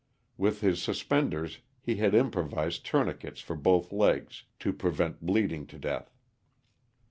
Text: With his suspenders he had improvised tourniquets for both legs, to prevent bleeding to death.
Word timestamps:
With 0.35 0.61
his 0.61 0.81
suspenders 0.81 1.59
he 1.79 1.97
had 1.97 2.15
improvised 2.15 2.83
tourniquets 2.83 3.39
for 3.39 3.55
both 3.55 3.91
legs, 3.91 4.45
to 4.57 4.73
prevent 4.73 5.23
bleeding 5.23 5.67
to 5.67 5.77
death. 5.77 6.17